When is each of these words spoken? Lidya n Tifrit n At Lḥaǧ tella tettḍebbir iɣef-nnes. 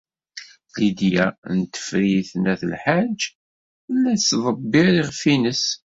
Lidya 0.77 1.27
n 1.57 1.59
Tifrit 1.73 2.29
n 2.41 2.43
At 2.51 2.61
Lḥaǧ 2.71 3.19
tella 3.85 4.13
tettḍebbir 4.19 4.87
iɣef-nnes. 5.01 5.63